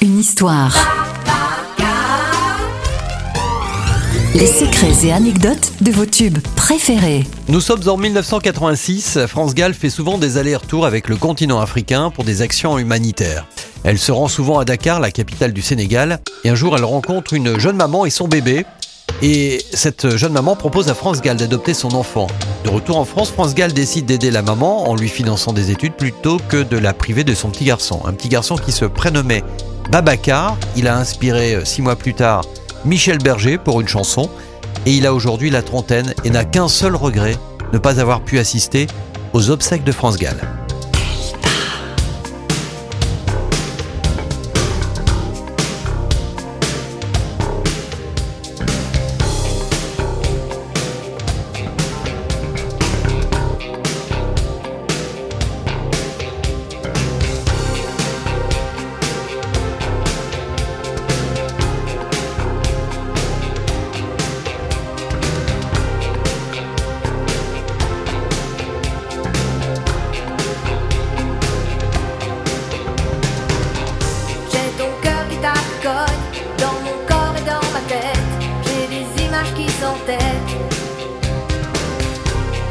Une 0.00 0.18
histoire. 0.18 0.74
Les 4.34 4.46
secrets 4.46 5.06
et 5.06 5.12
anecdotes 5.12 5.72
de 5.82 5.90
vos 5.90 6.06
tubes 6.06 6.38
préférés. 6.56 7.24
Nous 7.48 7.60
sommes 7.60 7.86
en 7.88 7.98
1986. 7.98 9.26
France 9.26 9.54
Gall 9.54 9.74
fait 9.74 9.90
souvent 9.90 10.16
des 10.16 10.38
allers-retours 10.38 10.86
avec 10.86 11.08
le 11.08 11.16
continent 11.16 11.60
africain 11.60 12.10
pour 12.10 12.24
des 12.24 12.40
actions 12.40 12.78
humanitaires. 12.78 13.46
Elle 13.84 13.98
se 13.98 14.12
rend 14.12 14.28
souvent 14.28 14.58
à 14.60 14.64
Dakar, 14.64 14.98
la 14.98 15.10
capitale 15.10 15.52
du 15.52 15.60
Sénégal, 15.60 16.20
et 16.44 16.48
un 16.48 16.54
jour 16.54 16.74
elle 16.74 16.84
rencontre 16.84 17.34
une 17.34 17.58
jeune 17.58 17.76
maman 17.76 18.06
et 18.06 18.10
son 18.10 18.28
bébé. 18.28 18.64
Et 19.22 19.64
cette 19.72 20.16
jeune 20.16 20.32
maman 20.32 20.56
propose 20.56 20.88
à 20.88 20.94
France 20.94 21.22
Gall 21.22 21.38
d'adopter 21.38 21.74
son 21.74 21.94
enfant. 21.94 22.26
De 22.64 22.70
retour 22.70 22.98
en 22.98 23.04
France, 23.04 23.30
France 23.30 23.54
Gall 23.54 23.72
décide 23.72 24.06
d'aider 24.06 24.30
la 24.30 24.42
maman 24.42 24.88
en 24.88 24.94
lui 24.94 25.08
finançant 25.08 25.52
des 25.52 25.70
études 25.70 25.94
plutôt 25.94 26.38
que 26.48 26.62
de 26.62 26.76
la 26.76 26.92
priver 26.92 27.24
de 27.24 27.34
son 27.34 27.48
petit 27.50 27.64
garçon. 27.64 28.02
Un 28.04 28.12
petit 28.12 28.28
garçon 28.28 28.56
qui 28.56 28.72
se 28.72 28.84
prénommait 28.84 29.42
Babacar. 29.90 30.56
Il 30.76 30.86
a 30.88 30.96
inspiré 30.96 31.54
euh, 31.54 31.64
six 31.64 31.80
mois 31.80 31.96
plus 31.96 32.14
tard 32.14 32.44
Michel 32.84 33.18
Berger 33.18 33.58
pour 33.58 33.80
une 33.80 33.88
chanson. 33.88 34.28
Et 34.84 34.92
il 34.92 35.06
a 35.06 35.14
aujourd'hui 35.14 35.50
la 35.50 35.62
trentaine 35.62 36.14
et 36.24 36.30
n'a 36.30 36.44
qu'un 36.44 36.68
seul 36.68 36.94
regret, 36.94 37.36
ne 37.72 37.78
pas 37.78 37.98
avoir 38.00 38.20
pu 38.20 38.38
assister 38.38 38.86
aux 39.32 39.50
obsèques 39.50 39.84
de 39.84 39.92
France 39.92 40.16
Gall. 40.16 40.36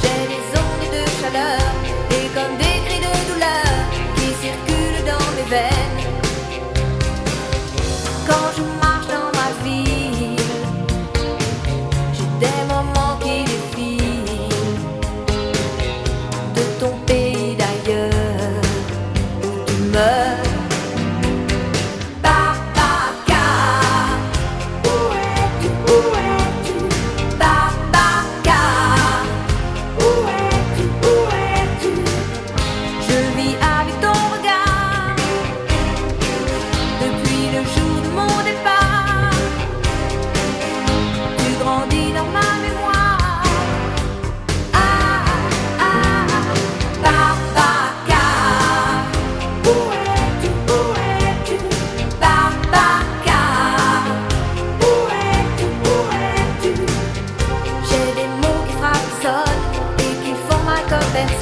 J'ai 0.00 0.20
des 0.32 0.44
ondes 0.60 0.88
de 0.92 1.02
chaleur 1.20 1.64
et 2.10 2.26
comme 2.34 2.54
des 2.58 2.78
cris 2.86 3.00
de 3.00 3.14
douleur 3.32 3.72
qui 4.16 4.28
circulent 4.42 5.04
dans 5.06 5.28
mes 5.36 5.48
veines. 5.50 6.02
Quand 8.26 8.48
je 8.56 8.62
marche 8.80 9.08
dans 9.08 9.30
ma 9.40 9.48
ville, 9.64 10.36
j'ai 12.12 12.30
des 12.46 12.60
moments 12.68 13.16
qui 13.20 13.36
défilent 13.44 14.50
de 16.54 16.64
ton 16.78 16.94
pays 17.06 17.56
d'ailleurs 17.56 18.62
où 19.42 19.46
tu 19.66 19.74
meurs. 19.92 20.51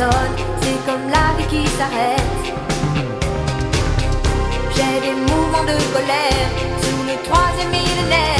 c'est 0.01 0.91
comme 0.91 1.11
la 1.11 1.37
vie 1.37 1.47
qui 1.47 1.67
s'arrête. 1.77 2.23
J'ai 4.75 5.01
des 5.07 5.15
mouvements 5.15 5.65
de 5.65 5.77
colère 5.93 6.49
sous 6.81 7.03
le 7.07 7.23
troisième 7.29 7.71
millénaire. 7.71 8.40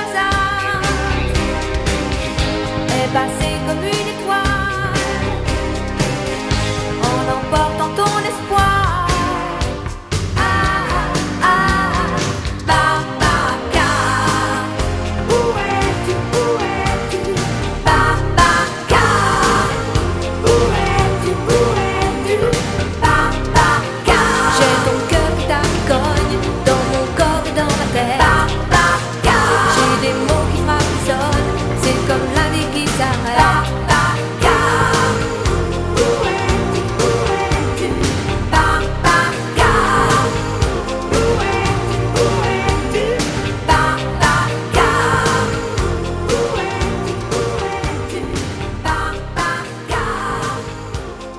hasard 0.00 0.82
est 3.00 3.12
passé 3.12 3.48
comme 3.66 3.84
une 3.84 4.08
étoile. 4.14 4.43